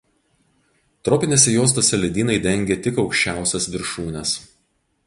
Tropinėse 1.09 1.53
juostose 1.57 2.01
ledynai 2.01 2.39
dengia 2.47 2.79
tik 2.87 2.99
aukščiausias 3.05 3.71
viršūnes. 3.77 4.35